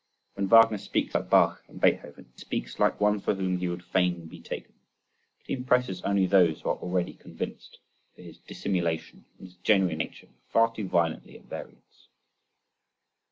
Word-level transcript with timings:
When 0.33 0.47
Wagner 0.47 0.79
speaks 0.79 1.13
about 1.13 1.29
Bach 1.29 1.63
and 1.67 1.79
Beethoven 1.79 2.25
he 2.33 2.39
speaks 2.39 2.79
like 2.79 2.99
one 2.99 3.19
for 3.19 3.35
whom 3.35 3.59
he 3.59 3.67
would 3.67 3.83
fain 3.83 4.25
be 4.25 4.39
taken. 4.41 4.73
But 5.37 5.45
he 5.45 5.53
impresses 5.53 6.01
only 6.01 6.25
those 6.25 6.61
who 6.61 6.69
are 6.71 6.77
already 6.77 7.13
convinced, 7.13 7.77
for 8.15 8.23
his 8.23 8.39
dissimulation 8.39 9.25
and 9.37 9.47
his 9.49 9.57
genuine 9.57 9.99
nature 9.99 10.25
are 10.25 10.51
far 10.51 10.73
too 10.75 10.87
violently 10.87 11.37
at 11.37 11.45
variance. 11.45 12.07